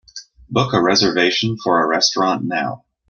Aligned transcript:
Book 0.49 0.73
a 0.73 0.81
reservation 0.81 1.57
for 1.59 1.83
a 1.83 1.87
restaurant 1.87 2.43
now 2.43 2.85